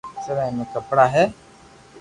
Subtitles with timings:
[0.23, 1.23] سلائي مي ڪپڙا ھي